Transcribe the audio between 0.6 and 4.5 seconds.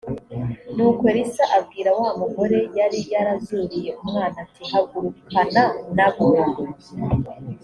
nuko elisa abwira wa mugore yari yarazuriye umwana